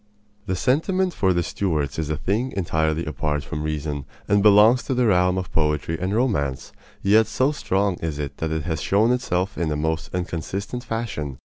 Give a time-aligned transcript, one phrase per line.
[0.47, 4.95] This sentiment for the Stuarts is a thing entirely apart from reason and belongs to
[4.95, 6.71] the realm of poetry and romance;
[7.03, 11.37] yet so strong is it that it has shown itself in the most inconsistent fashion.